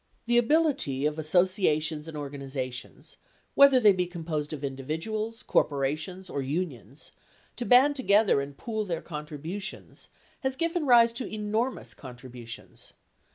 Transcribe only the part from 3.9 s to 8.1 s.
be composed of individuals, corporations, or un ions— to band